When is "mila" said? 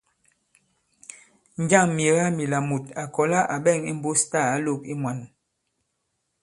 2.37-2.57